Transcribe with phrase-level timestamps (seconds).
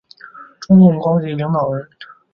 [0.61, 1.87] 中共高级领导人。